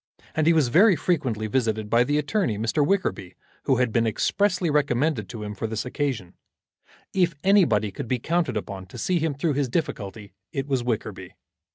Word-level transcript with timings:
And 0.33 0.47
he 0.47 0.53
was 0.53 0.69
very 0.69 0.95
frequently 0.95 1.45
visited 1.45 1.87
by 1.87 2.03
the 2.03 2.17
attorney, 2.17 2.57
Mr. 2.57 2.83
Wickerby, 2.83 3.35
who 3.65 3.75
had 3.75 3.91
been 3.93 4.07
expressly 4.07 4.71
recommended 4.71 5.29
to 5.29 5.43
him 5.43 5.53
for 5.53 5.67
this 5.67 5.85
occasion. 5.85 6.33
If 7.13 7.35
anybody 7.43 7.91
could 7.91 8.07
be 8.07 8.17
counted 8.17 8.57
upon 8.57 8.87
to 8.87 8.97
see 8.97 9.19
him 9.19 9.35
through 9.35 9.53
his 9.53 9.69
difficulty 9.69 10.33
it 10.51 10.65
was 10.65 10.81
Wickerby. 10.83 11.35